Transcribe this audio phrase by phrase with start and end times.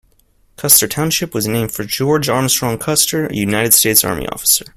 [0.57, 4.65] Custer Township was named for George Armstrong Custer, a United States Army officer.